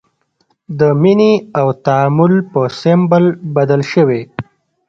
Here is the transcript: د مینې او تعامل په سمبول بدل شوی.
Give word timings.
د 0.79 0.81
مینې 1.01 1.33
او 1.59 1.67
تعامل 1.85 2.33
په 2.51 2.61
سمبول 2.79 3.25
بدل 3.55 3.81
شوی. 3.91 4.21